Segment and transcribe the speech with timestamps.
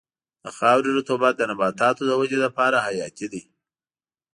[0.43, 3.41] د خاورې رطوبت د نباتاتو د ودې لپاره حیاتي دی.